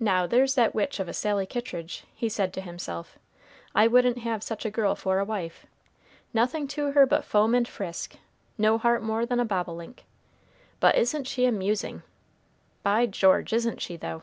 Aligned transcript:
"Now 0.00 0.26
there's 0.26 0.56
that 0.56 0.74
witch 0.74 0.98
of 0.98 1.06
a 1.08 1.12
Sally 1.12 1.46
Kittridge," 1.46 2.02
he 2.12 2.28
said 2.28 2.52
to 2.54 2.60
himself; 2.60 3.20
"I 3.72 3.86
wouldn't 3.86 4.18
have 4.18 4.42
such 4.42 4.64
a 4.64 4.68
girl 4.72 4.96
for 4.96 5.20
a 5.20 5.24
wife. 5.24 5.64
Nothing 6.34 6.66
to 6.74 6.90
her 6.90 7.06
but 7.06 7.24
foam 7.24 7.54
and 7.54 7.68
frisk, 7.68 8.16
no 8.58 8.78
heart 8.78 9.00
more 9.00 9.24
than 9.24 9.38
a 9.38 9.44
bobolink! 9.44 10.04
But 10.80 10.96
isn't 10.96 11.28
she 11.28 11.44
amusing? 11.44 12.02
By 12.82 13.06
George! 13.06 13.52
isn't 13.52 13.80
she, 13.80 13.96
though?" 13.96 14.22